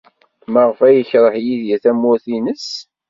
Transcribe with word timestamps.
Maɣef 0.51 0.79
ay 0.87 0.95
yekṛeh 0.97 1.35
Yidir 1.45 1.79
tamurt-nnes? 1.83 2.67